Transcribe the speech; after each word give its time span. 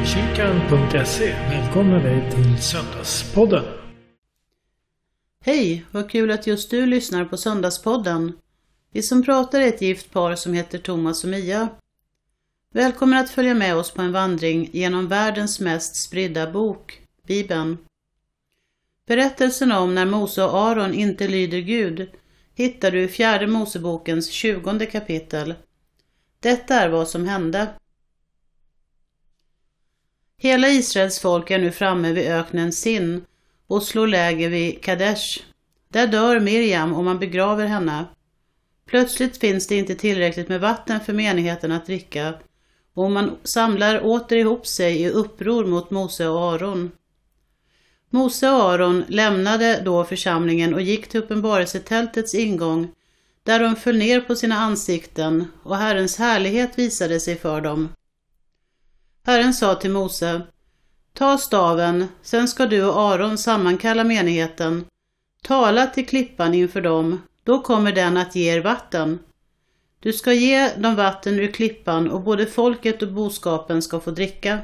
Pingstkyrkan.se 0.00 1.32
välkomnar 1.32 2.00
dig 2.02 2.30
till 2.30 2.62
Söndagspodden. 2.62 3.64
Hej, 5.44 5.84
vad 5.90 6.10
kul 6.10 6.30
att 6.30 6.46
just 6.46 6.70
du 6.70 6.86
lyssnar 6.86 7.24
på 7.24 7.36
Söndagspodden. 7.36 8.32
Vi 8.92 9.02
som 9.02 9.22
pratar 9.22 9.60
är 9.60 9.68
ett 9.68 9.82
gift 9.82 10.10
par 10.10 10.34
som 10.34 10.54
heter 10.54 10.78
Thomas 10.78 11.24
och 11.24 11.30
Mia. 11.30 11.68
Välkommen 12.74 13.18
att 13.18 13.30
följa 13.30 13.54
med 13.54 13.76
oss 13.76 13.90
på 13.90 14.02
en 14.02 14.12
vandring 14.12 14.70
genom 14.72 15.08
världens 15.08 15.60
mest 15.60 15.96
spridda 15.96 16.50
bok, 16.50 17.00
Bibeln. 17.26 17.78
Berättelsen 19.06 19.72
om 19.72 19.94
när 19.94 20.06
Mose 20.06 20.42
och 20.42 20.58
Aron 20.58 20.94
inte 20.94 21.28
lyder 21.28 21.60
Gud 21.60 22.10
hittar 22.54 22.90
du 22.90 23.02
i 23.02 23.08
fjärde 23.08 23.46
Mosebokens 23.46 24.30
tjugonde 24.30 24.86
kapitel. 24.86 25.54
Detta 26.40 26.74
är 26.74 26.88
vad 26.88 27.08
som 27.08 27.28
hände. 27.28 27.68
Hela 30.42 30.68
Israels 30.68 31.18
folk 31.20 31.50
är 31.50 31.58
nu 31.58 31.70
framme 31.70 32.12
vid 32.12 32.32
öknen 32.32 32.72
Sin 32.72 33.24
och 33.66 33.82
slår 33.82 34.06
läger 34.06 34.48
vid 34.48 34.82
Kadesh. 34.82 35.40
Där 35.88 36.06
dör 36.06 36.40
Miriam 36.40 36.94
och 36.94 37.04
man 37.04 37.18
begraver 37.18 37.66
henne. 37.66 38.04
Plötsligt 38.86 39.36
finns 39.36 39.66
det 39.66 39.76
inte 39.76 39.94
tillräckligt 39.94 40.48
med 40.48 40.60
vatten 40.60 41.00
för 41.00 41.12
menigheten 41.12 41.72
att 41.72 41.86
dricka 41.86 42.34
och 42.94 43.10
man 43.10 43.36
samlar 43.42 44.04
åter 44.06 44.38
ihop 44.38 44.66
sig 44.66 45.02
i 45.02 45.10
uppror 45.10 45.64
mot 45.64 45.90
Mose 45.90 46.26
och 46.26 46.52
Aron. 46.52 46.90
Mose 48.10 48.50
och 48.50 48.62
Aron 48.62 49.04
lämnade 49.08 49.82
då 49.84 50.04
församlingen 50.04 50.74
och 50.74 50.82
gick 50.82 51.08
till 51.08 51.20
uppenbarelsetältets 51.20 52.34
ingång 52.34 52.88
där 53.42 53.60
de 53.60 53.76
föll 53.76 53.98
ner 53.98 54.20
på 54.20 54.34
sina 54.34 54.54
ansikten 54.54 55.44
och 55.62 55.76
Herrens 55.76 56.18
härlighet 56.18 56.78
visade 56.78 57.20
sig 57.20 57.36
för 57.36 57.60
dem. 57.60 57.88
Herren 59.22 59.54
sa 59.54 59.74
till 59.74 59.90
Mose, 59.90 60.40
Ta 61.12 61.38
staven, 61.38 62.08
sen 62.22 62.48
ska 62.48 62.66
du 62.66 62.84
och 62.84 63.00
Aron 63.00 63.38
sammankalla 63.38 64.04
menigheten. 64.04 64.84
Tala 65.42 65.86
till 65.86 66.06
klippan 66.06 66.54
inför 66.54 66.80
dem, 66.80 67.22
då 67.44 67.62
kommer 67.62 67.92
den 67.92 68.16
att 68.16 68.34
ge 68.34 68.54
er 68.54 68.60
vatten. 68.60 69.18
Du 70.00 70.12
ska 70.12 70.32
ge 70.32 70.74
dem 70.76 70.96
vatten 70.96 71.38
ur 71.38 71.52
klippan 71.52 72.10
och 72.10 72.20
både 72.20 72.46
folket 72.46 73.02
och 73.02 73.12
boskapen 73.12 73.82
ska 73.82 74.00
få 74.00 74.10
dricka. 74.10 74.58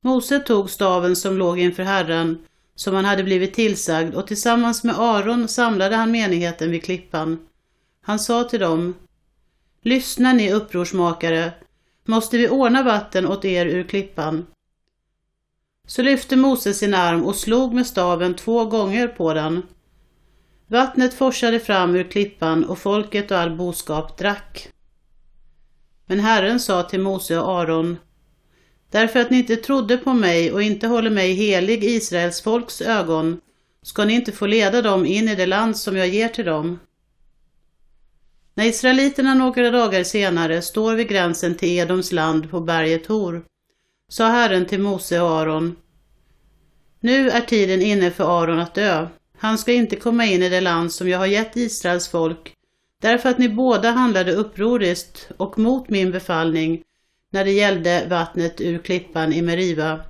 Mose 0.00 0.38
tog 0.38 0.70
staven 0.70 1.16
som 1.16 1.38
låg 1.38 1.58
inför 1.58 1.82
Herren, 1.82 2.38
som 2.74 2.94
han 2.94 3.04
hade 3.04 3.24
blivit 3.24 3.54
tillsagd, 3.54 4.14
och 4.14 4.26
tillsammans 4.26 4.84
med 4.84 4.98
Aron 4.98 5.48
samlade 5.48 5.96
han 5.96 6.10
menigheten 6.10 6.70
vid 6.70 6.84
klippan. 6.84 7.38
Han 8.02 8.18
sa 8.18 8.44
till 8.44 8.60
dem, 8.60 8.94
Lyssna 9.82 10.32
ni 10.32 10.52
upprorsmakare, 10.52 11.52
måste 12.08 12.38
vi 12.38 12.48
ordna 12.48 12.82
vatten 12.82 13.26
åt 13.26 13.44
er 13.44 13.66
ur 13.66 13.84
klippan. 13.84 14.46
Så 15.86 16.02
lyfte 16.02 16.36
Mose 16.36 16.74
sin 16.74 16.94
arm 16.94 17.24
och 17.24 17.36
slog 17.36 17.74
med 17.74 17.86
staven 17.86 18.34
två 18.34 18.64
gånger 18.64 19.08
på 19.08 19.34
den. 19.34 19.62
Vattnet 20.66 21.14
forsade 21.14 21.60
fram 21.60 21.96
ur 21.96 22.04
klippan 22.04 22.64
och 22.64 22.78
folket 22.78 23.30
och 23.30 23.38
all 23.38 23.56
boskap 23.56 24.18
drack. 24.18 24.68
Men 26.06 26.20
Herren 26.20 26.60
sa 26.60 26.82
till 26.82 27.00
Mose 27.00 27.38
och 27.38 27.60
Aron, 27.60 27.96
Därför 28.90 29.20
att 29.20 29.30
ni 29.30 29.38
inte 29.38 29.56
trodde 29.56 29.96
på 29.96 30.12
mig 30.12 30.52
och 30.52 30.62
inte 30.62 30.86
håller 30.86 31.10
mig 31.10 31.32
helig 31.32 31.84
i 31.84 31.90
Israels 31.90 32.42
folks 32.42 32.80
ögon, 32.80 33.40
ska 33.82 34.04
ni 34.04 34.12
inte 34.12 34.32
få 34.32 34.46
leda 34.46 34.82
dem 34.82 35.06
in 35.06 35.28
i 35.28 35.34
det 35.34 35.46
land 35.46 35.76
som 35.76 35.96
jag 35.96 36.08
ger 36.08 36.28
till 36.28 36.44
dem. 36.44 36.78
När 38.58 38.64
israeliterna 38.64 39.34
några 39.34 39.70
dagar 39.70 40.04
senare 40.04 40.62
står 40.62 40.94
vid 40.94 41.08
gränsen 41.08 41.54
till 41.54 41.78
Edoms 41.78 42.12
land 42.12 42.50
på 42.50 42.60
berget 42.60 43.06
Hor, 43.06 43.44
sa 44.08 44.28
Herren 44.28 44.66
till 44.66 44.80
Mose 44.80 45.20
och 45.20 45.30
Aron, 45.30 45.76
Nu 47.00 47.30
är 47.30 47.40
tiden 47.40 47.82
inne 47.82 48.10
för 48.10 48.42
Aron 48.42 48.58
att 48.58 48.74
dö. 48.74 49.08
Han 49.38 49.58
ska 49.58 49.72
inte 49.72 49.96
komma 49.96 50.24
in 50.24 50.42
i 50.42 50.48
det 50.48 50.60
land 50.60 50.92
som 50.92 51.08
jag 51.08 51.18
har 51.18 51.26
gett 51.26 51.56
Israels 51.56 52.08
folk, 52.08 52.54
därför 53.02 53.28
att 53.28 53.38
ni 53.38 53.48
båda 53.48 53.90
handlade 53.90 54.32
upproriskt 54.32 55.30
och 55.36 55.58
mot 55.58 55.88
min 55.88 56.10
befallning 56.10 56.82
när 57.30 57.44
det 57.44 57.52
gällde 57.52 58.06
vattnet 58.08 58.60
ur 58.60 58.78
klippan 58.78 59.32
i 59.32 59.42
Meriva, 59.42 60.00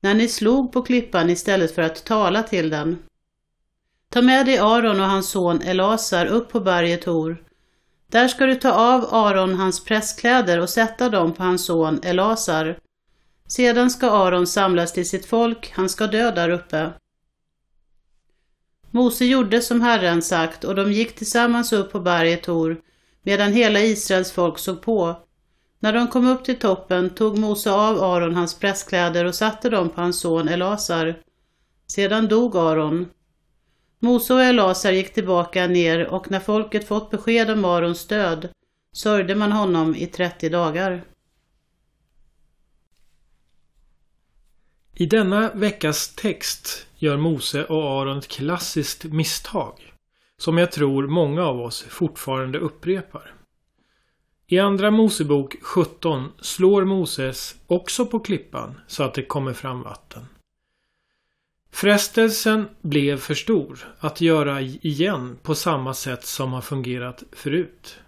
när 0.00 0.14
ni 0.14 0.28
slog 0.28 0.72
på 0.72 0.82
klippan 0.82 1.30
istället 1.30 1.74
för 1.74 1.82
att 1.82 2.04
tala 2.04 2.42
till 2.42 2.70
den. 2.70 2.98
Ta 4.10 4.22
med 4.22 4.46
dig 4.46 4.58
Aron 4.58 5.00
och 5.00 5.06
hans 5.06 5.28
son 5.30 5.62
Elasar 5.62 6.26
upp 6.26 6.48
på 6.48 6.60
berget 6.60 7.04
Hor. 7.04 7.45
Där 8.06 8.28
ska 8.28 8.46
du 8.46 8.54
ta 8.54 8.72
av 8.72 9.14
Aron 9.14 9.54
hans 9.54 9.84
prästkläder 9.84 10.60
och 10.60 10.70
sätta 10.70 11.08
dem 11.08 11.32
på 11.32 11.42
hans 11.42 11.66
son 11.66 12.00
Elasar. 12.02 12.78
Sedan 13.48 13.90
ska 13.90 14.10
Aron 14.10 14.46
samlas 14.46 14.92
till 14.92 15.08
sitt 15.08 15.26
folk, 15.26 15.72
han 15.74 15.88
ska 15.88 16.06
dö 16.06 16.30
där 16.30 16.50
uppe. 16.50 16.90
Mose 18.90 19.24
gjorde 19.24 19.60
som 19.60 19.80
Herren 19.80 20.22
sagt 20.22 20.64
och 20.64 20.74
de 20.74 20.92
gick 20.92 21.16
tillsammans 21.16 21.72
upp 21.72 21.92
på 21.92 22.00
berget 22.00 22.42
Tor, 22.42 22.80
medan 23.22 23.52
hela 23.52 23.80
Israels 23.80 24.32
folk 24.32 24.58
såg 24.58 24.82
på. 24.82 25.16
När 25.78 25.92
de 25.92 26.08
kom 26.08 26.26
upp 26.26 26.44
till 26.44 26.58
toppen 26.58 27.10
tog 27.10 27.38
Mose 27.38 27.70
av 27.70 28.02
Aron 28.02 28.34
hans 28.34 28.54
prästkläder 28.58 29.24
och 29.24 29.34
satte 29.34 29.70
dem 29.70 29.88
på 29.88 30.00
hans 30.00 30.20
son 30.20 30.48
Elasar. 30.48 31.18
Sedan 31.86 32.28
dog 32.28 32.56
Aron. 32.56 33.08
Mose 33.98 34.34
och 34.34 34.42
Elasar 34.42 34.92
gick 34.92 35.14
tillbaka 35.14 35.66
ner 35.66 36.06
och 36.06 36.30
när 36.30 36.40
folket 36.40 36.88
fått 36.88 37.10
besked 37.10 37.50
om 37.50 37.64
Arons 37.64 38.06
död 38.06 38.48
sörjde 38.92 39.34
man 39.34 39.52
honom 39.52 39.94
i 39.94 40.06
30 40.06 40.48
dagar. 40.48 41.04
I 44.94 45.06
denna 45.06 45.50
veckas 45.54 46.14
text 46.14 46.86
gör 46.96 47.16
Mose 47.16 47.64
och 47.64 48.00
Aron 48.00 48.18
ett 48.18 48.28
klassiskt 48.28 49.04
misstag 49.04 49.92
som 50.38 50.58
jag 50.58 50.72
tror 50.72 51.06
många 51.06 51.42
av 51.42 51.60
oss 51.60 51.82
fortfarande 51.82 52.58
upprepar. 52.58 53.34
I 54.46 54.58
Andra 54.58 54.90
Mosebok 54.90 55.56
17 55.62 56.32
slår 56.40 56.84
Moses 56.84 57.56
också 57.66 58.06
på 58.06 58.20
klippan 58.20 58.80
så 58.86 59.02
att 59.02 59.14
det 59.14 59.22
kommer 59.22 59.52
fram 59.52 59.82
vatten. 59.82 60.26
Frestelsen 61.76 62.68
blev 62.80 63.16
för 63.16 63.34
stor 63.34 63.94
att 63.98 64.20
göra 64.20 64.60
igen 64.60 65.38
på 65.42 65.54
samma 65.54 65.94
sätt 65.94 66.24
som 66.24 66.52
har 66.52 66.60
fungerat 66.60 67.22
förut. 67.32 67.98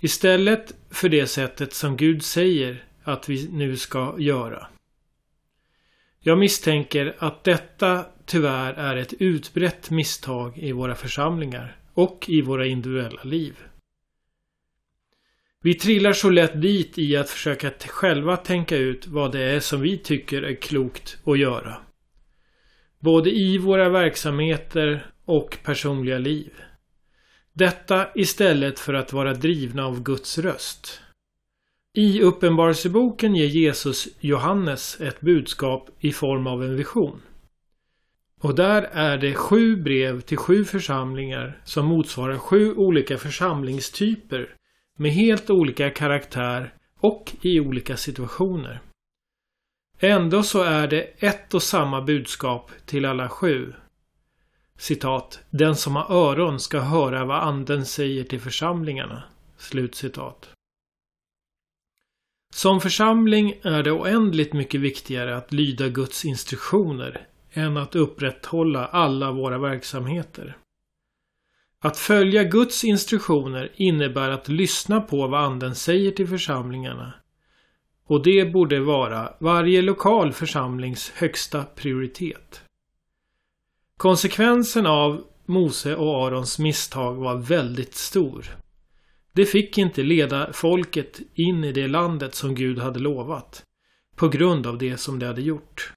Istället 0.00 0.74
för 0.90 1.08
det 1.08 1.26
sättet 1.26 1.72
som 1.72 1.96
Gud 1.96 2.22
säger 2.22 2.84
att 3.02 3.28
vi 3.28 3.48
nu 3.52 3.76
ska 3.76 4.14
göra. 4.18 4.66
Jag 6.20 6.38
misstänker 6.38 7.16
att 7.18 7.44
detta 7.44 8.04
tyvärr 8.26 8.74
är 8.74 8.96
ett 8.96 9.12
utbrett 9.18 9.90
misstag 9.90 10.58
i 10.58 10.72
våra 10.72 10.94
församlingar 10.94 11.76
och 11.94 12.24
i 12.28 12.42
våra 12.42 12.66
individuella 12.66 13.22
liv. 13.22 13.56
Vi 15.62 15.74
trillar 15.74 16.12
så 16.12 16.30
lätt 16.30 16.62
dit 16.62 16.98
i 16.98 17.16
att 17.16 17.30
försöka 17.30 17.70
själva 17.88 18.36
tänka 18.36 18.76
ut 18.76 19.06
vad 19.06 19.32
det 19.32 19.42
är 19.42 19.60
som 19.60 19.80
vi 19.80 19.98
tycker 19.98 20.42
är 20.42 20.54
klokt 20.54 21.18
att 21.24 21.38
göra. 21.38 21.87
Både 23.00 23.30
i 23.30 23.58
våra 23.58 23.88
verksamheter 23.88 25.06
och 25.24 25.58
personliga 25.64 26.18
liv. 26.18 26.52
Detta 27.52 28.06
istället 28.14 28.78
för 28.78 28.94
att 28.94 29.12
vara 29.12 29.34
drivna 29.34 29.86
av 29.86 30.02
Guds 30.02 30.38
röst. 30.38 31.00
I 31.94 32.20
Uppenbarelseboken 32.22 33.34
ger 33.34 33.46
Jesus 33.46 34.08
Johannes 34.20 35.00
ett 35.00 35.20
budskap 35.20 35.90
i 36.00 36.12
form 36.12 36.46
av 36.46 36.62
en 36.62 36.76
vision. 36.76 37.20
Och 38.40 38.54
där 38.54 38.82
är 38.82 39.18
det 39.18 39.34
sju 39.34 39.76
brev 39.76 40.20
till 40.20 40.38
sju 40.38 40.64
församlingar 40.64 41.60
som 41.64 41.86
motsvarar 41.86 42.38
sju 42.38 42.74
olika 42.74 43.18
församlingstyper 43.18 44.54
med 44.96 45.12
helt 45.12 45.50
olika 45.50 45.90
karaktär 45.90 46.74
och 47.00 47.32
i 47.42 47.60
olika 47.60 47.96
situationer. 47.96 48.80
Ändå 50.00 50.42
så 50.42 50.62
är 50.62 50.88
det 50.88 51.00
ett 51.18 51.54
och 51.54 51.62
samma 51.62 52.02
budskap 52.02 52.70
till 52.86 53.04
alla 53.04 53.28
sju. 53.28 53.74
Citat. 54.76 55.40
Den 55.50 55.76
som 55.76 55.96
har 55.96 56.14
öron 56.14 56.60
ska 56.60 56.80
höra 56.80 57.24
vad 57.24 57.42
anden 57.42 57.86
säger 57.86 58.24
till 58.24 58.40
församlingarna. 58.40 59.22
Slutcitat. 59.56 60.50
Som 62.54 62.80
församling 62.80 63.54
är 63.62 63.82
det 63.82 63.92
oändligt 63.92 64.52
mycket 64.52 64.80
viktigare 64.80 65.36
att 65.36 65.52
lyda 65.52 65.88
Guds 65.88 66.24
instruktioner 66.24 67.26
än 67.52 67.76
att 67.76 67.96
upprätthålla 67.96 68.86
alla 68.86 69.32
våra 69.32 69.58
verksamheter. 69.58 70.56
Att 71.80 71.96
följa 71.96 72.44
Guds 72.44 72.84
instruktioner 72.84 73.72
innebär 73.76 74.30
att 74.30 74.48
lyssna 74.48 75.00
på 75.00 75.26
vad 75.26 75.44
anden 75.44 75.74
säger 75.74 76.10
till 76.10 76.28
församlingarna. 76.28 77.14
Och 78.08 78.22
det 78.22 78.52
borde 78.52 78.80
vara 78.80 79.32
varje 79.38 79.82
lokal 79.82 80.32
församlings 80.32 81.10
högsta 81.10 81.64
prioritet. 81.64 82.62
Konsekvensen 83.96 84.86
av 84.86 85.24
Mose 85.46 85.96
och 85.96 86.26
Arons 86.26 86.58
misstag 86.58 87.14
var 87.14 87.36
väldigt 87.36 87.94
stor. 87.94 88.56
Det 89.32 89.46
fick 89.46 89.78
inte 89.78 90.02
leda 90.02 90.52
folket 90.52 91.20
in 91.34 91.64
i 91.64 91.72
det 91.72 91.88
landet 91.88 92.34
som 92.34 92.54
Gud 92.54 92.78
hade 92.78 92.98
lovat. 92.98 93.64
på 94.16 94.28
grund 94.28 94.66
av 94.66 94.78
det 94.78 94.96
som 94.96 95.18
de 95.18 95.26
hade 95.26 95.42
gjort. 95.42 95.92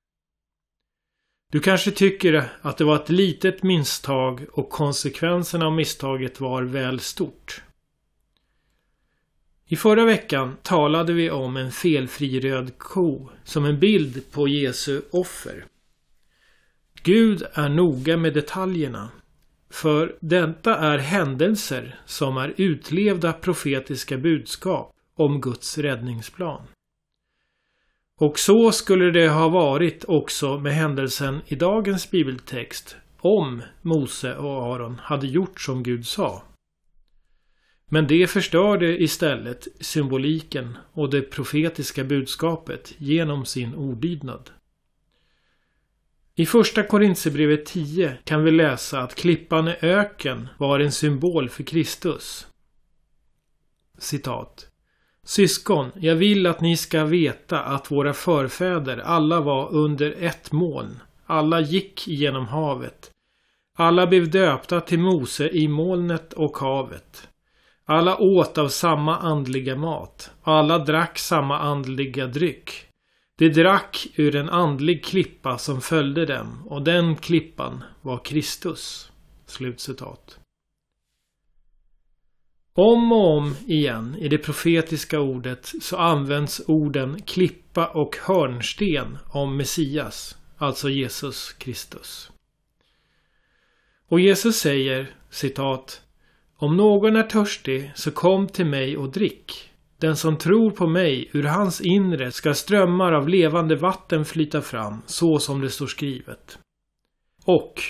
Du 1.52 1.60
kanske 1.60 1.92
tycker 1.92 2.50
att 2.62 2.78
det 2.78 2.84
var 2.84 2.96
ett 2.96 3.10
litet 3.10 3.64
misstag 3.64 4.46
och 4.52 4.70
konsekvenserna 4.70 5.66
av 5.66 5.74
misstaget 5.74 6.40
var 6.40 6.64
väl 6.64 7.00
stort. 7.00 7.64
I 9.72 9.76
förra 9.76 10.06
veckan 10.06 10.58
talade 10.62 11.14
vi 11.14 11.32
om 11.32 11.58
en 11.58 11.72
felfri 11.72 12.40
röd 12.40 12.78
ko 12.78 13.30
som 13.44 13.66
en 13.66 13.80
bild 13.80 14.32
på 14.32 14.48
Jesu 14.48 15.02
offer. 15.12 15.66
Gud 17.04 17.44
är 17.54 17.70
noga 17.70 18.18
med 18.18 18.34
detaljerna. 18.34 19.10
För 19.70 20.16
detta 20.20 20.78
är 20.78 20.98
händelser 20.98 22.00
som 22.06 22.38
är 22.38 22.54
utlevda 22.58 23.34
profetiska 23.34 24.18
budskap 24.18 24.96
om 25.16 25.42
Guds 25.42 25.78
räddningsplan. 25.78 26.62
Och 28.20 28.40
så 28.40 28.72
skulle 28.72 29.12
det 29.12 29.30
ha 29.30 29.50
varit 29.50 30.06
också 30.08 30.58
med 30.58 30.74
händelsen 30.74 31.42
i 31.46 31.56
dagens 31.56 32.12
bibeltext 32.12 32.96
om 33.18 33.62
Mose 33.82 34.36
och 34.36 34.76
Aron 34.76 35.00
hade 35.04 35.28
gjort 35.28 35.62
som 35.62 35.84
Gud 35.84 36.08
sa. 36.08 36.44
Men 37.94 38.08
det 38.08 38.28
förstörde 38.28 39.04
istället 39.04 39.68
symboliken 39.80 40.78
och 40.94 41.10
det 41.10 41.22
profetiska 41.22 42.04
budskapet 42.04 42.94
genom 42.98 43.46
sin 43.46 43.76
olydnad. 43.76 44.50
I 46.36 46.46
första 46.46 46.84
Korintierbrevet 46.84 47.66
10 47.66 48.18
kan 48.24 48.44
vi 48.44 48.52
läsa 48.52 49.00
att 49.00 49.16
klippan 49.16 49.68
i 49.68 49.76
öken 49.82 50.48
var 50.58 50.80
en 50.80 50.92
symbol 50.92 51.50
för 51.50 51.64
Kristus. 51.64 52.48
Citat. 53.98 54.68
Syskon, 55.24 55.92
jag 55.96 56.16
vill 56.16 56.46
att 56.46 56.62
ni 56.62 56.78
ska 56.78 57.06
veta 57.06 57.60
att 57.60 57.92
våra 57.92 58.14
förfäder 58.14 58.98
alla 58.98 59.42
var 59.42 59.74
under 59.74 60.16
ett 60.20 60.52
moln. 60.52 61.00
Alla 61.26 61.60
gick 61.60 62.08
genom 62.08 62.48
havet. 62.48 63.12
Alla 63.78 64.08
blev 64.08 64.30
döpta 64.30 64.82
till 64.82 65.00
Mose 65.00 65.50
i 65.50 65.68
molnet 65.68 66.34
och 66.34 66.58
havet. 66.58 67.28
Alla 67.86 68.18
åt 68.18 68.58
av 68.58 68.68
samma 68.68 69.18
andliga 69.18 69.76
mat. 69.76 70.32
Alla 70.44 70.80
drack 70.80 71.20
samma 71.20 71.60
andliga 71.60 72.28
dryck. 72.28 72.88
De 73.38 73.50
drack 73.50 74.08
ur 74.16 74.36
en 74.36 74.50
andlig 74.50 75.06
klippa 75.06 75.58
som 75.58 75.82
följde 75.82 76.26
dem 76.26 76.68
och 76.68 76.84
den 76.84 77.16
klippan 77.16 77.84
var 78.02 78.26
Kristus. 78.26 79.12
Slutcitat. 79.46 80.40
Om 82.74 83.12
och 83.12 83.38
om 83.38 83.56
igen 83.68 84.16
i 84.20 84.28
det 84.28 84.38
profetiska 84.38 85.20
ordet 85.20 85.72
så 85.82 85.98
används 85.98 86.62
orden 86.68 87.22
klippa 87.22 87.88
och 87.88 88.18
hörnsten 88.22 89.18
om 89.30 89.58
Messias, 89.58 90.38
alltså 90.58 90.90
Jesus 90.90 91.54
Kristus. 91.54 92.32
Och 94.08 94.20
Jesus 94.20 94.56
säger, 94.56 95.16
citat, 95.30 96.02
om 96.62 96.78
någon 96.78 97.16
är 97.16 97.24
törstig 97.24 97.92
så 97.96 98.12
kom 98.12 98.48
till 98.48 98.66
mig 98.66 98.98
och 98.98 99.12
drick. 99.12 99.70
Den 99.98 100.16
som 100.16 100.38
tror 100.38 100.72
på 100.72 100.88
mig, 100.88 101.30
ur 101.34 101.44
hans 101.44 101.82
inre 101.82 102.32
ska 102.32 102.54
strömmar 102.54 103.12
av 103.12 103.30
levande 103.30 103.76
vatten 103.76 104.26
flyta 104.26 104.62
fram, 104.62 105.02
så 105.06 105.40
som 105.40 105.62
det 105.62 105.70
står 105.70 105.88
skrivet. 105.88 106.60
Och, 107.46 107.82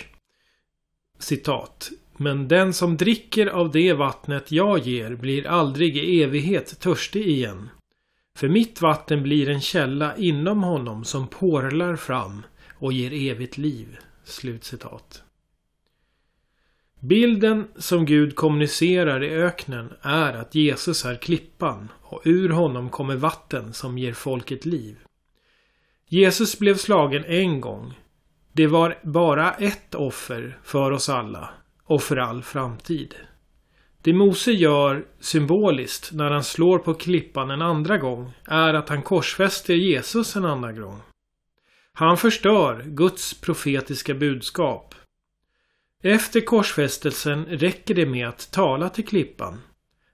citat, 1.18 1.90
men 2.16 2.48
den 2.48 2.72
som 2.72 2.96
dricker 2.96 3.46
av 3.46 3.70
det 3.70 3.92
vattnet 3.92 4.52
jag 4.52 4.78
ger 4.78 5.14
blir 5.14 5.46
aldrig 5.46 5.96
i 5.96 6.22
evighet 6.22 6.80
törstig 6.80 7.26
igen. 7.28 7.70
För 8.38 8.48
mitt 8.48 8.80
vatten 8.80 9.22
blir 9.22 9.48
en 9.48 9.60
källa 9.60 10.16
inom 10.16 10.62
honom 10.62 11.04
som 11.04 11.28
porlar 11.28 11.96
fram 11.96 12.42
och 12.74 12.92
ger 12.92 13.32
evigt 13.32 13.58
liv. 13.58 13.98
Slutcitat. 14.24 15.24
Bilden 17.04 17.68
som 17.76 18.06
Gud 18.06 18.36
kommunicerar 18.36 19.24
i 19.24 19.30
öknen 19.30 19.92
är 20.02 20.32
att 20.32 20.54
Jesus 20.54 21.04
är 21.04 21.16
klippan 21.16 21.88
och 22.02 22.22
ur 22.24 22.48
honom 22.48 22.90
kommer 22.90 23.16
vatten 23.16 23.72
som 23.72 23.98
ger 23.98 24.12
folket 24.12 24.64
liv. 24.64 24.96
Jesus 26.08 26.58
blev 26.58 26.76
slagen 26.76 27.24
en 27.24 27.60
gång. 27.60 27.94
Det 28.52 28.66
var 28.66 28.98
bara 29.02 29.52
ett 29.52 29.94
offer 29.94 30.58
för 30.62 30.90
oss 30.90 31.08
alla 31.08 31.50
och 31.84 32.02
för 32.02 32.16
all 32.16 32.42
framtid. 32.42 33.14
Det 34.02 34.12
Mose 34.12 34.52
gör 34.52 35.04
symboliskt 35.20 36.12
när 36.12 36.30
han 36.30 36.44
slår 36.44 36.78
på 36.78 36.94
klippan 36.94 37.50
en 37.50 37.62
andra 37.62 37.98
gång 37.98 38.32
är 38.44 38.74
att 38.74 38.88
han 38.88 39.02
korsfäster 39.02 39.74
Jesus 39.74 40.36
en 40.36 40.44
andra 40.44 40.72
gång. 40.72 41.00
Han 41.92 42.16
förstör 42.16 42.82
Guds 42.86 43.40
profetiska 43.40 44.14
budskap. 44.14 44.94
Efter 46.02 46.40
korsfästelsen 46.40 47.44
räcker 47.46 47.94
det 47.94 48.06
med 48.06 48.28
att 48.28 48.50
tala 48.52 48.88
till 48.88 49.06
klippan, 49.06 49.60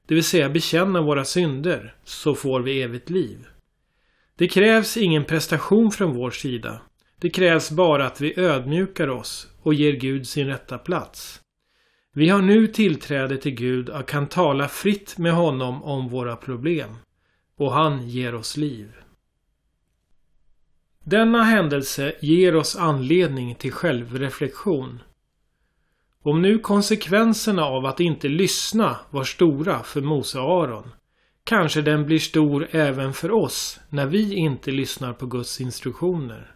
det 0.09 0.15
vill 0.15 0.25
säga 0.25 0.49
bekänna 0.49 1.03
våra 1.03 1.25
synder, 1.25 1.95
så 2.05 2.35
får 2.35 2.61
vi 2.61 2.83
evigt 2.83 3.11
liv. 3.11 3.47
Det 4.37 4.49
krävs 4.49 4.97
ingen 4.97 5.25
prestation 5.25 5.91
från 5.91 6.15
vår 6.15 6.31
sida. 6.31 6.81
Det 7.21 7.31
krävs 7.31 7.71
bara 7.71 8.07
att 8.07 8.21
vi 8.21 8.41
ödmjukar 8.41 9.09
oss 9.09 9.49
och 9.63 9.75
ger 9.75 9.93
Gud 9.93 10.29
sin 10.29 10.47
rätta 10.47 10.79
plats. 10.79 11.41
Vi 12.15 12.29
har 12.29 12.43
nu 12.43 12.67
tillträde 12.67 13.37
till 13.37 13.55
Gud 13.55 13.89
och 13.89 14.09
kan 14.09 14.27
tala 14.27 14.69
fritt 14.69 15.19
med 15.19 15.33
honom 15.33 15.83
om 15.83 16.09
våra 16.09 16.37
problem. 16.37 16.97
Och 17.57 17.73
han 17.73 18.09
ger 18.09 18.35
oss 18.35 18.57
liv. 18.57 18.93
Denna 21.05 21.43
händelse 21.43 22.15
ger 22.21 22.57
oss 22.57 22.77
anledning 22.77 23.55
till 23.55 23.73
självreflektion. 23.73 25.01
Om 26.23 26.43
nu 26.43 26.59
konsekvenserna 26.59 27.65
av 27.65 27.87
att 27.87 28.01
inte 28.01 28.29
lyssna 28.29 28.97
var 29.11 29.25
stora 29.25 29.83
för 29.83 30.01
Mose 30.01 30.39
och 30.39 30.65
Aron 30.65 30.91
kanske 31.45 31.83
den 31.83 32.07
blir 32.07 32.19
stor 32.19 32.69
även 32.71 33.13
för 33.13 33.31
oss 33.31 33.81
när 33.89 34.07
vi 34.07 34.35
inte 34.35 34.71
lyssnar 34.71 35.13
på 35.13 35.27
Guds 35.27 35.61
instruktioner. 35.61 36.53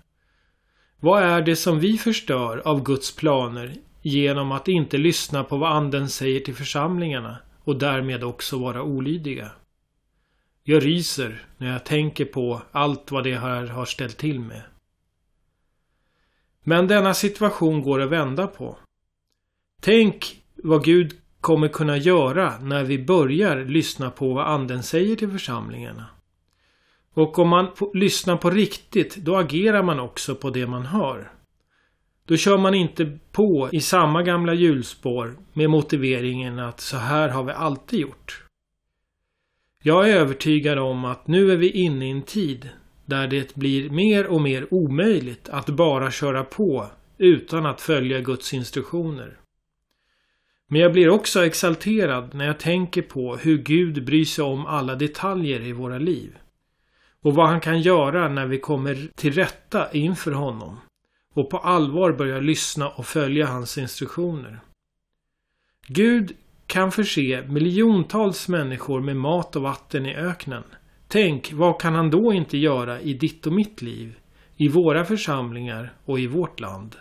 Vad 1.00 1.22
är 1.22 1.42
det 1.42 1.56
som 1.56 1.80
vi 1.80 1.98
förstör 1.98 2.62
av 2.64 2.82
Guds 2.82 3.16
planer 3.16 3.74
genom 4.02 4.52
att 4.52 4.68
inte 4.68 4.98
lyssna 4.98 5.44
på 5.44 5.56
vad 5.56 5.72
anden 5.72 6.08
säger 6.08 6.40
till 6.40 6.54
församlingarna 6.54 7.38
och 7.64 7.78
därmed 7.78 8.24
också 8.24 8.58
vara 8.58 8.82
olydiga. 8.82 9.50
Jag 10.62 10.84
ryser 10.84 11.46
när 11.56 11.72
jag 11.72 11.84
tänker 11.84 12.24
på 12.24 12.62
allt 12.72 13.10
vad 13.10 13.24
det 13.24 13.38
här 13.38 13.66
har 13.66 13.84
ställt 13.84 14.18
till 14.18 14.40
med. 14.40 14.62
Men 16.64 16.86
denna 16.86 17.14
situation 17.14 17.82
går 17.82 18.00
att 18.00 18.10
vända 18.10 18.46
på. 18.46 18.78
Tänk 19.84 20.42
vad 20.56 20.84
Gud 20.84 21.12
kommer 21.40 21.68
kunna 21.68 21.96
göra 21.96 22.58
när 22.58 22.84
vi 22.84 23.04
börjar 23.04 23.64
lyssna 23.64 24.10
på 24.10 24.34
vad 24.34 24.46
anden 24.46 24.82
säger 24.82 25.16
till 25.16 25.30
församlingarna. 25.30 26.06
Och 27.14 27.38
om 27.38 27.48
man 27.48 27.68
lyssnar 27.94 28.36
på 28.36 28.50
riktigt, 28.50 29.16
då 29.16 29.36
agerar 29.36 29.82
man 29.82 30.00
också 30.00 30.34
på 30.34 30.50
det 30.50 30.66
man 30.66 30.86
hör. 30.86 31.32
Då 32.26 32.36
kör 32.36 32.58
man 32.58 32.74
inte 32.74 33.18
på 33.32 33.68
i 33.72 33.80
samma 33.80 34.22
gamla 34.22 34.54
hjulspår 34.54 35.36
med 35.52 35.70
motiveringen 35.70 36.58
att 36.58 36.80
så 36.80 36.96
här 36.96 37.28
har 37.28 37.44
vi 37.44 37.52
alltid 37.52 38.00
gjort. 38.00 38.44
Jag 39.82 40.10
är 40.10 40.16
övertygad 40.16 40.78
om 40.78 41.04
att 41.04 41.26
nu 41.26 41.52
är 41.52 41.56
vi 41.56 41.70
inne 41.70 42.06
i 42.06 42.10
en 42.10 42.22
tid 42.22 42.68
där 43.06 43.26
det 43.26 43.54
blir 43.54 43.90
mer 43.90 44.26
och 44.26 44.40
mer 44.40 44.74
omöjligt 44.74 45.48
att 45.48 45.66
bara 45.66 46.10
köra 46.10 46.44
på 46.44 46.86
utan 47.18 47.66
att 47.66 47.80
följa 47.80 48.20
Guds 48.20 48.54
instruktioner. 48.54 49.38
Men 50.72 50.80
jag 50.80 50.92
blir 50.92 51.08
också 51.08 51.44
exalterad 51.44 52.34
när 52.34 52.46
jag 52.46 52.58
tänker 52.58 53.02
på 53.02 53.36
hur 53.36 53.58
Gud 53.58 54.04
bryr 54.04 54.24
sig 54.24 54.44
om 54.44 54.66
alla 54.66 54.94
detaljer 54.94 55.60
i 55.60 55.72
våra 55.72 55.98
liv. 55.98 56.38
Och 57.22 57.34
vad 57.34 57.48
han 57.48 57.60
kan 57.60 57.80
göra 57.80 58.28
när 58.28 58.46
vi 58.46 58.58
kommer 58.58 59.08
till 59.14 59.32
rätta 59.32 59.92
inför 59.92 60.32
honom 60.32 60.80
och 61.34 61.50
på 61.50 61.58
allvar 61.58 62.12
börja 62.12 62.40
lyssna 62.40 62.88
och 62.88 63.06
följa 63.06 63.46
hans 63.46 63.78
instruktioner. 63.78 64.60
Gud 65.86 66.32
kan 66.66 66.92
förse 66.92 67.44
miljontals 67.48 68.48
människor 68.48 69.00
med 69.00 69.16
mat 69.16 69.56
och 69.56 69.62
vatten 69.62 70.06
i 70.06 70.14
öknen. 70.14 70.64
Tänk, 71.08 71.52
vad 71.52 71.80
kan 71.80 71.94
han 71.94 72.10
då 72.10 72.32
inte 72.32 72.58
göra 72.58 73.00
i 73.00 73.14
ditt 73.14 73.46
och 73.46 73.52
mitt 73.52 73.82
liv, 73.82 74.14
i 74.56 74.68
våra 74.68 75.04
församlingar 75.04 75.92
och 76.04 76.20
i 76.20 76.26
vårt 76.26 76.60
land? 76.60 76.96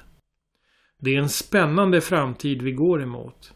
Det 0.99 1.15
är 1.15 1.19
en 1.19 1.29
spännande 1.29 2.01
framtid 2.01 2.61
vi 2.61 2.71
går 2.71 3.03
emot. 3.03 3.53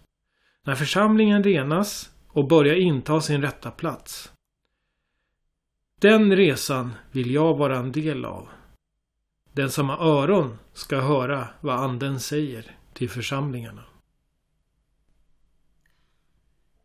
När 0.66 0.76
församlingen 0.76 1.44
renas 1.44 2.10
och 2.28 2.48
börjar 2.48 2.76
inta 2.76 3.22
sin 3.22 3.42
rätta 3.42 3.72
plats. 3.72 4.32
Den 6.02 6.36
resan 6.36 6.94
vill 7.12 7.32
jag 7.32 7.58
vara 7.58 7.78
en 7.78 7.92
del 7.92 8.26
av. 8.26 8.48
Den 9.54 9.72
som 9.72 9.90
har 9.90 9.98
öron 9.98 10.58
ska 10.74 11.00
höra 11.02 11.48
vad 11.62 11.80
anden 11.80 12.20
säger 12.20 12.78
till 12.94 13.10
församlingarna. 13.10 13.84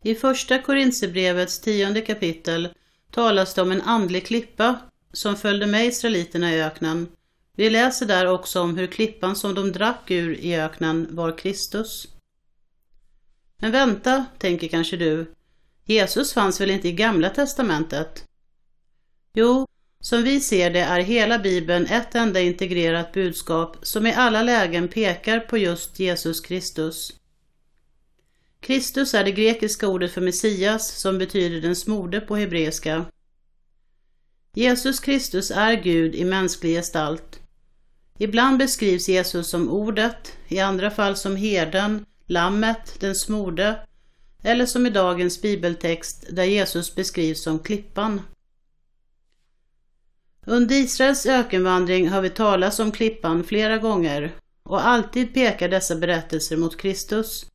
I 0.03 0.15
första 0.15 0.61
Korintierbrevets 0.61 1.59
tionde 1.59 2.01
kapitel 2.01 2.69
talas 3.11 3.53
det 3.53 3.61
om 3.61 3.71
en 3.71 3.81
andlig 3.81 4.25
klippa 4.25 4.79
som 5.13 5.35
följde 5.35 5.67
med 5.67 5.85
israeliterna 5.85 6.53
i 6.53 6.61
öknen. 6.61 7.07
Vi 7.55 7.69
läser 7.69 8.05
där 8.05 8.25
också 8.25 8.61
om 8.61 8.77
hur 8.77 8.87
klippan 8.87 9.35
som 9.35 9.55
de 9.55 9.71
drack 9.71 10.11
ur 10.11 10.33
i 10.33 10.55
öknen 10.55 11.07
var 11.11 11.37
Kristus. 11.37 12.07
Men 13.61 13.71
vänta, 13.71 14.25
tänker 14.37 14.67
kanske 14.67 14.97
du. 14.97 15.33
Jesus 15.85 16.33
fanns 16.33 16.61
väl 16.61 16.71
inte 16.71 16.87
i 16.87 16.91
Gamla 16.91 17.29
testamentet? 17.29 18.23
Jo, 19.33 19.67
som 19.99 20.23
vi 20.23 20.39
ser 20.39 20.69
det 20.69 20.79
är 20.79 20.99
hela 20.99 21.39
Bibeln 21.39 21.85
ett 21.85 22.15
enda 22.15 22.39
integrerat 22.39 23.13
budskap 23.13 23.77
som 23.81 24.07
i 24.07 24.13
alla 24.13 24.43
lägen 24.43 24.87
pekar 24.87 25.39
på 25.39 25.57
just 25.57 25.99
Jesus 25.99 26.41
Kristus. 26.41 27.13
Kristus 28.59 29.13
är 29.13 29.23
det 29.23 29.31
grekiska 29.31 29.87
ordet 29.87 30.11
för 30.11 30.21
Messias 30.21 30.99
som 30.99 31.17
betyder 31.17 31.61
den 31.61 31.75
smorde 31.75 32.21
på 32.21 32.35
hebreiska. 32.35 33.05
Jesus 34.53 34.99
Kristus 34.99 35.51
är 35.51 35.73
Gud 35.73 36.15
i 36.15 36.25
mänsklig 36.25 36.75
gestalt. 36.75 37.39
Ibland 38.17 38.57
beskrivs 38.57 39.09
Jesus 39.09 39.49
som 39.49 39.69
ordet, 39.69 40.37
i 40.47 40.59
andra 40.59 40.91
fall 40.91 41.15
som 41.15 41.35
herden, 41.35 42.05
lammet, 42.31 42.95
den 42.99 43.15
smorde 43.15 43.79
eller 44.43 44.65
som 44.65 44.85
i 44.85 44.89
dagens 44.89 45.41
bibeltext 45.41 46.25
där 46.29 46.43
Jesus 46.43 46.95
beskrivs 46.95 47.43
som 47.43 47.59
klippan. 47.59 48.21
Under 50.45 50.75
Israels 50.75 51.25
ökenvandring 51.25 52.09
har 52.09 52.21
vi 52.21 52.29
talats 52.29 52.79
om 52.79 52.91
klippan 52.91 53.43
flera 53.43 53.77
gånger 53.77 54.31
och 54.63 54.87
alltid 54.87 55.33
pekar 55.33 55.69
dessa 55.69 55.95
berättelser 55.95 56.57
mot 56.57 56.77
Kristus. 56.77 57.45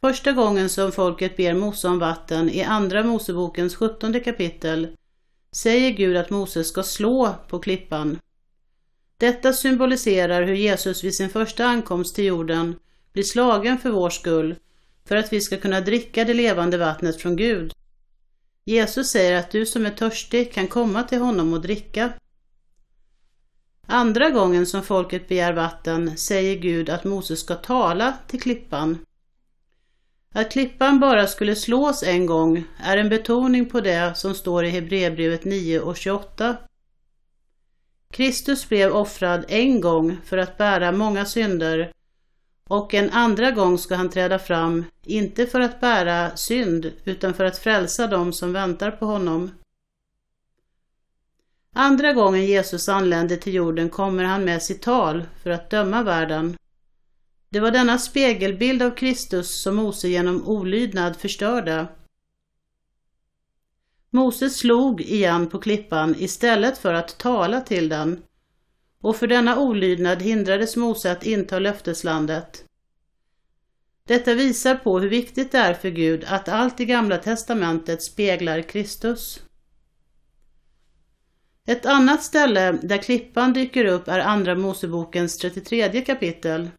Första 0.00 0.32
gången 0.32 0.68
som 0.68 0.92
folket 0.92 1.36
ber 1.36 1.54
Mose 1.54 1.88
om 1.88 1.98
vatten 1.98 2.50
i 2.50 2.62
Andra 2.62 3.02
Mosebokens 3.02 3.76
sjuttonde 3.76 4.20
kapitel 4.20 4.96
säger 5.52 5.90
Gud 5.90 6.16
att 6.16 6.30
Mose 6.30 6.64
ska 6.64 6.82
slå 6.82 7.34
på 7.48 7.58
klippan. 7.58 8.18
Detta 9.18 9.52
symboliserar 9.52 10.42
hur 10.42 10.54
Jesus 10.54 11.04
vid 11.04 11.14
sin 11.14 11.30
första 11.30 11.66
ankomst 11.66 12.14
till 12.14 12.24
jorden 12.24 12.76
blir 13.14 13.24
slagen 13.24 13.78
för 13.78 13.90
vår 13.90 14.10
skull 14.10 14.56
för 15.08 15.16
att 15.16 15.32
vi 15.32 15.40
ska 15.40 15.56
kunna 15.56 15.80
dricka 15.80 16.24
det 16.24 16.34
levande 16.34 16.78
vattnet 16.78 17.20
från 17.22 17.36
Gud. 17.36 17.72
Jesus 18.64 19.10
säger 19.10 19.38
att 19.38 19.50
du 19.50 19.66
som 19.66 19.86
är 19.86 19.90
törstig 19.90 20.52
kan 20.52 20.66
komma 20.66 21.02
till 21.02 21.18
honom 21.18 21.52
och 21.52 21.60
dricka. 21.60 22.12
Andra 23.86 24.30
gången 24.30 24.66
som 24.66 24.82
folket 24.82 25.28
begär 25.28 25.52
vatten 25.52 26.16
säger 26.16 26.56
Gud 26.56 26.90
att 26.90 27.04
Moses 27.04 27.40
ska 27.40 27.54
tala 27.54 28.14
till 28.26 28.40
klippan. 28.40 28.98
Att 30.32 30.52
klippan 30.52 31.00
bara 31.00 31.26
skulle 31.26 31.56
slås 31.56 32.02
en 32.02 32.26
gång 32.26 32.64
är 32.78 32.96
en 32.96 33.08
betoning 33.08 33.70
på 33.70 33.80
det 33.80 34.16
som 34.16 34.34
står 34.34 34.64
i 34.64 34.68
Hebreerbrevet 34.68 35.44
9 35.44 35.80
och 35.80 35.96
28. 35.96 36.56
Kristus 38.10 38.68
blev 38.68 38.92
offrad 38.92 39.44
en 39.48 39.80
gång 39.80 40.16
för 40.24 40.38
att 40.38 40.58
bära 40.58 40.92
många 40.92 41.24
synder 41.24 41.93
och 42.68 42.94
en 42.94 43.10
andra 43.10 43.50
gång 43.50 43.78
ska 43.78 43.94
han 43.94 44.10
träda 44.10 44.38
fram, 44.38 44.84
inte 45.02 45.46
för 45.46 45.60
att 45.60 45.80
bära 45.80 46.36
synd, 46.36 46.92
utan 47.04 47.34
för 47.34 47.44
att 47.44 47.58
frälsa 47.58 48.06
dem 48.06 48.32
som 48.32 48.52
väntar 48.52 48.90
på 48.90 49.06
honom. 49.06 49.50
Andra 51.72 52.12
gången 52.12 52.46
Jesus 52.46 52.88
anländer 52.88 53.36
till 53.36 53.54
jorden 53.54 53.90
kommer 53.90 54.24
han 54.24 54.44
med 54.44 54.62
sitt 54.62 54.82
tal 54.82 55.24
för 55.42 55.50
att 55.50 55.70
döma 55.70 56.02
världen. 56.02 56.56
Det 57.48 57.60
var 57.60 57.70
denna 57.70 57.98
spegelbild 57.98 58.82
av 58.82 58.90
Kristus 58.90 59.62
som 59.62 59.76
Mose 59.76 60.08
genom 60.08 60.46
olydnad 60.48 61.16
förstörde. 61.16 61.86
Mose 64.10 64.50
slog 64.50 65.00
igen 65.00 65.46
på 65.46 65.58
klippan 65.58 66.14
istället 66.18 66.78
för 66.78 66.94
att 66.94 67.18
tala 67.18 67.60
till 67.60 67.88
den 67.88 68.22
och 69.04 69.16
för 69.16 69.26
denna 69.26 69.58
olydnad 69.58 70.22
hindrades 70.22 70.76
Mose 70.76 71.12
att 71.12 71.26
inta 71.26 71.58
löfteslandet. 71.58 72.64
Detta 74.06 74.34
visar 74.34 74.74
på 74.74 74.98
hur 75.00 75.08
viktigt 75.08 75.52
det 75.52 75.58
är 75.58 75.74
för 75.74 75.90
Gud 75.90 76.24
att 76.24 76.48
allt 76.48 76.80
i 76.80 76.84
Gamla 76.84 77.18
testamentet 77.18 78.02
speglar 78.02 78.62
Kristus. 78.62 79.42
Ett 81.66 81.86
annat 81.86 82.22
ställe 82.22 82.72
där 82.72 82.98
klippan 82.98 83.52
dyker 83.52 83.84
upp 83.84 84.08
är 84.08 84.18
Andra 84.18 84.54
Mosebokens 84.54 85.38
33 85.38 86.02
kapitel. 86.02 86.70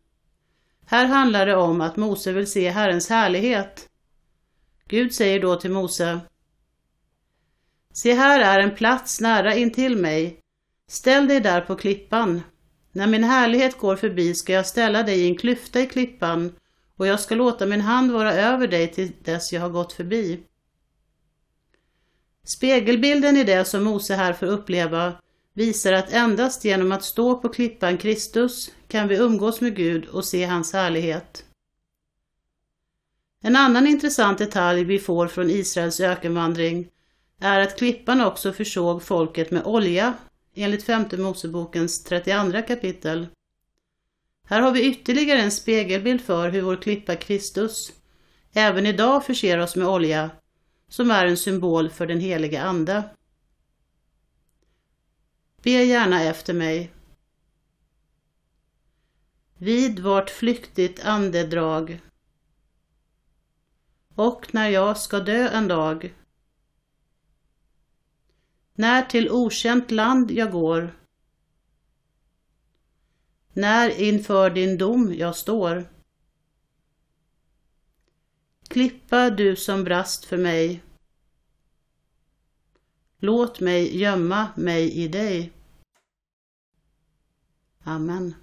Här 0.85 1.05
handlar 1.05 1.45
det 1.45 1.55
om 1.55 1.81
att 1.81 1.95
Mose 1.95 2.31
vill 2.31 2.51
se 2.51 2.69
Herrens 2.69 3.09
härlighet. 3.09 3.89
Gud 4.87 5.13
säger 5.13 5.39
då 5.39 5.55
till 5.55 5.71
Mose 5.71 6.19
Se 7.93 8.13
här 8.13 8.39
är 8.39 8.63
en 8.63 8.75
plats 8.75 9.21
nära 9.21 9.55
intill 9.55 9.97
mig, 9.97 10.44
Ställ 10.87 11.27
dig 11.27 11.39
där 11.39 11.61
på 11.61 11.75
klippan. 11.75 12.41
När 12.91 13.07
min 13.07 13.23
härlighet 13.23 13.77
går 13.77 13.95
förbi 13.95 14.35
ska 14.35 14.53
jag 14.53 14.67
ställa 14.67 15.03
dig 15.03 15.19
i 15.19 15.27
en 15.27 15.37
klyfta 15.37 15.81
i 15.81 15.85
klippan 15.85 16.55
och 16.97 17.07
jag 17.07 17.19
ska 17.19 17.35
låta 17.35 17.65
min 17.65 17.81
hand 17.81 18.11
vara 18.11 18.33
över 18.33 18.67
dig 18.67 18.87
till 18.91 19.11
dess 19.23 19.53
jag 19.53 19.61
har 19.61 19.69
gått 19.69 19.93
förbi. 19.93 20.43
Spegelbilden 22.43 23.37
i 23.37 23.43
det 23.43 23.65
som 23.65 23.83
Mose 23.83 24.15
här 24.15 24.33
får 24.33 24.45
uppleva 24.45 25.13
visar 25.53 25.93
att 25.93 26.13
endast 26.13 26.65
genom 26.65 26.91
att 26.91 27.03
stå 27.03 27.35
på 27.35 27.49
klippan 27.49 27.97
Kristus 27.97 28.71
kan 28.87 29.07
vi 29.07 29.15
umgås 29.15 29.61
med 29.61 29.75
Gud 29.75 30.05
och 30.05 30.25
se 30.25 30.45
hans 30.45 30.73
härlighet. 30.73 31.45
En 33.41 33.55
annan 33.55 33.87
intressant 33.87 34.37
detalj 34.37 34.83
vi 34.83 34.99
får 34.99 35.27
från 35.27 35.49
Israels 35.49 35.99
ökenvandring 35.99 36.87
är 37.41 37.59
att 37.59 37.77
klippan 37.77 38.21
också 38.21 38.53
försåg 38.53 39.03
folket 39.03 39.51
med 39.51 39.65
olja 39.65 40.13
enligt 40.55 40.83
femte 40.83 41.17
Mosebokens 41.17 42.03
32 42.03 42.61
kapitel. 42.61 43.27
Här 44.47 44.61
har 44.61 44.71
vi 44.71 44.85
ytterligare 44.85 45.41
en 45.41 45.51
spegelbild 45.51 46.21
för 46.21 46.49
hur 46.49 46.61
vår 46.61 46.81
klippa 46.81 47.15
Kristus 47.15 47.93
även 48.53 48.85
idag 48.85 49.25
förser 49.25 49.57
oss 49.57 49.75
med 49.75 49.87
olja, 49.87 50.31
som 50.87 51.11
är 51.11 51.25
en 51.25 51.37
symbol 51.37 51.89
för 51.89 52.07
den 52.07 52.19
heliga 52.19 52.63
Ande. 52.63 53.03
Be 55.63 55.69
gärna 55.69 56.23
efter 56.23 56.53
mig. 56.53 56.91
Vid 59.57 59.99
vart 59.99 60.29
flyktigt 60.29 61.05
andedrag 61.05 61.99
och 64.15 64.53
när 64.53 64.69
jag 64.69 64.97
ska 64.97 65.19
dö 65.19 65.49
en 65.49 65.67
dag 65.67 66.13
när 68.75 69.01
till 69.01 69.31
okänt 69.31 69.91
land 69.91 70.31
jag 70.31 70.51
går, 70.51 70.99
när 73.53 74.01
inför 74.01 74.49
din 74.49 74.77
dom 74.77 75.13
jag 75.13 75.35
står. 75.35 75.89
Klippa 78.67 79.29
du 79.29 79.55
som 79.55 79.83
brast 79.83 80.25
för 80.25 80.37
mig, 80.37 80.83
låt 83.17 83.59
mig 83.59 83.97
gömma 83.97 84.47
mig 84.55 84.91
i 84.91 85.07
dig. 85.07 85.51
Amen. 87.83 88.33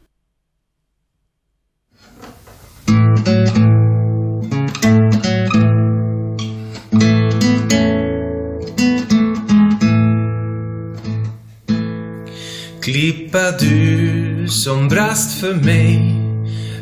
Klippa 12.93 13.51
du 13.51 14.49
som 14.49 14.89
brast 14.89 15.41
för 15.41 15.55
mig? 15.55 16.15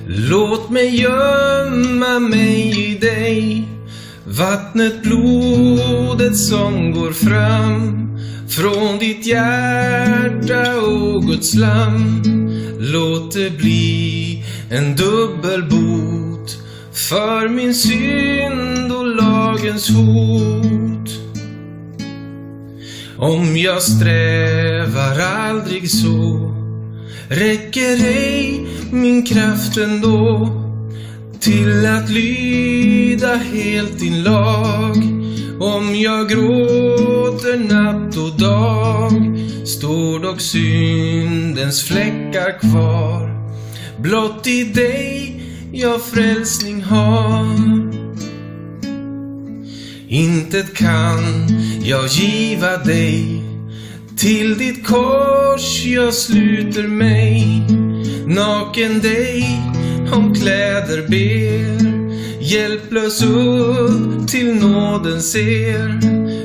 Låt 0.06 0.70
mig 0.70 1.00
gömma 1.00 2.18
mig 2.18 2.90
i 2.90 2.98
dig. 2.98 3.68
Vattnet, 4.24 5.02
blodet 5.02 6.36
som 6.36 6.92
går 6.92 7.12
fram 7.12 8.08
från 8.48 8.98
ditt 8.98 9.26
hjärta 9.26 10.80
och 10.80 11.22
Guds 11.22 11.54
lam. 11.54 12.22
Låt 12.78 13.34
det 13.34 13.50
bli 13.50 14.44
en 14.70 14.96
dubbel 14.96 15.62
bot 15.62 16.58
för 17.10 17.48
min 17.48 17.74
synd 17.74 18.92
och 18.92 19.06
lagens 19.06 19.88
hot 19.88 21.29
om 23.20 23.56
jag 23.56 23.82
strävar 23.82 25.20
aldrig 25.20 25.90
så 25.90 26.50
räcker 27.28 28.06
ej 28.06 28.66
min 28.92 29.26
kraft 29.26 29.76
ändå 29.76 30.48
till 31.40 31.86
att 31.86 32.10
lyda 32.10 33.34
helt 33.34 33.98
din 33.98 34.22
lag. 34.22 34.96
Om 35.60 35.94
jag 35.94 36.28
gråter 36.28 37.58
natt 37.74 38.16
och 38.16 38.40
dag 38.40 39.38
står 39.66 40.22
dock 40.22 40.40
syndens 40.40 41.82
fläckar 41.82 42.58
kvar. 42.60 43.30
Blott 43.98 44.46
i 44.46 44.64
dig 44.64 45.42
jag 45.72 46.02
frälsning 46.02 46.82
har. 46.82 47.89
Intet 50.12 50.74
kan 50.74 51.48
jag 51.82 52.06
giva 52.06 52.76
dig. 52.76 53.42
Till 54.16 54.58
ditt 54.58 54.86
kors 54.86 55.84
jag 55.84 56.14
sluter 56.14 56.88
mig. 56.88 57.62
Naken 58.26 59.00
dig 59.00 59.44
om 60.12 60.34
kläder 60.34 61.08
ber. 61.08 61.90
Hjälplös 62.42 63.22
upp 63.22 64.28
till 64.28 64.54
nåden 64.54 65.22
ser. 65.22 66.00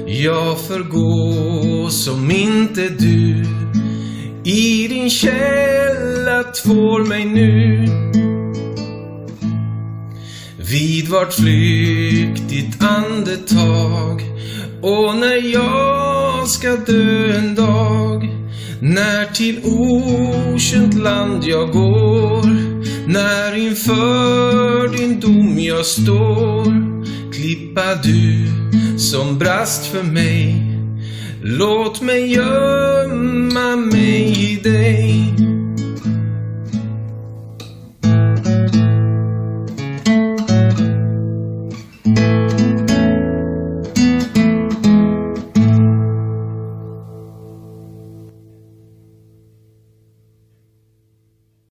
Jag 0.08 0.60
förgå 0.60 1.90
som 1.90 2.32
inte 2.32 2.90
du. 2.90 3.46
I 4.44 4.88
din 4.88 5.10
källa 5.10 6.44
tvår 6.44 7.04
mig 7.08 7.26
nu 7.26 8.25
vid 10.76 11.08
vart 11.08 11.34
flyktigt 11.34 12.84
andetag. 12.84 14.22
Och 14.82 15.16
när 15.16 15.54
jag 15.54 16.48
ska 16.48 16.76
dö 16.76 17.38
en 17.38 17.56
dag 17.56 18.30
när 18.80 19.26
till 19.26 19.60
okänt 19.64 20.94
land 20.94 21.44
jag 21.44 21.72
går 21.72 22.46
När 23.08 23.58
inför 23.58 24.98
din 24.98 25.20
dom 25.20 25.60
jag 25.60 25.86
står 25.86 26.66
Klippa 27.34 27.96
du 28.04 28.48
som 28.98 29.40
brast 29.40 29.86
för 29.86 30.04
mig. 30.04 30.56
Låt 31.44 32.02
mig 32.02 32.34
gömma 32.34 33.76
mig 33.76 34.52
i 34.52 34.56
dig. 34.56 35.55